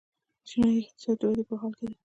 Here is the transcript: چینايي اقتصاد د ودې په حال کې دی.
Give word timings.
چینايي 0.47 0.79
اقتصاد 0.83 1.17
د 1.19 1.23
ودې 1.29 1.43
په 1.49 1.55
حال 1.61 1.73
کې 1.79 1.85
دی. 1.89 1.95